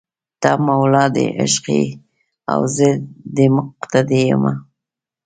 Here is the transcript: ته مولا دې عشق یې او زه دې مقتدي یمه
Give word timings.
ته 0.41 0.51
مولا 0.65 1.05
دې 1.15 1.25
عشق 1.41 1.65
یې 1.77 1.83
او 2.53 2.59
زه 2.75 2.87
دې 3.35 3.45
مقتدي 3.57 4.21
یمه 4.29 4.53